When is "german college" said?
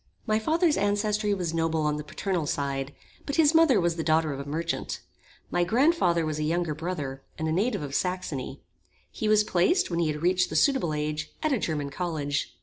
11.59-12.51